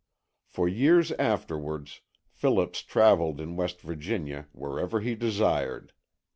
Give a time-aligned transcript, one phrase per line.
[0.47, 2.01] For years afterwards
[2.31, 5.93] Phillips traveled in West Virginia wherever he desired.